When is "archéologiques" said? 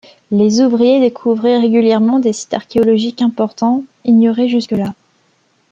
2.55-3.21